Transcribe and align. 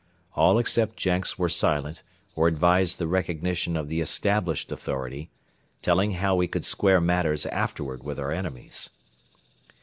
All 0.35 0.57
except 0.57 0.97
Jenks 0.97 1.37
were 1.37 1.47
silent 1.47 2.01
or 2.35 2.47
advised 2.47 2.97
the 2.97 3.05
recognition 3.05 3.77
of 3.77 3.87
the 3.87 4.01
established 4.01 4.71
authority, 4.71 5.29
telling 5.83 6.13
how 6.13 6.35
we 6.35 6.47
could 6.47 6.65
square 6.65 6.99
matters 6.99 7.45
afterward 7.45 8.01
with 8.01 8.19
our 8.19 8.31
enemies. 8.31 8.89